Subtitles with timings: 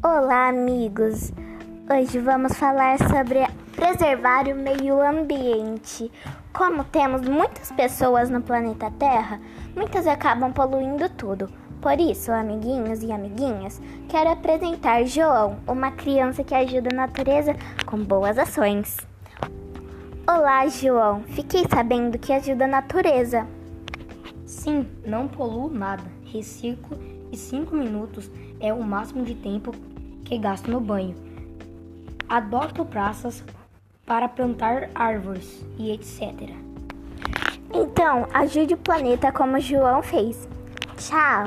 [0.00, 1.32] Olá, amigos!
[1.90, 3.40] Hoje vamos falar sobre
[3.74, 6.08] preservar o meio ambiente.
[6.52, 9.40] Como temos muitas pessoas no planeta Terra,
[9.74, 11.50] muitas acabam poluindo tudo.
[11.82, 17.98] Por isso, amiguinhos e amiguinhas, quero apresentar João, uma criança que ajuda a natureza com
[17.98, 18.96] boas ações.
[20.28, 21.24] Olá, João!
[21.24, 23.48] Fiquei sabendo que ajuda a natureza.
[24.46, 29.72] Sim, não poluo nada, reciclo e 5 minutos é o máximo de tempo
[30.24, 31.14] que gasto no banho.
[32.28, 33.42] Adoto praças
[34.04, 36.50] para plantar árvores e etc.
[37.72, 40.48] Então, ajude o planeta como o João fez.
[40.96, 41.44] Tchau!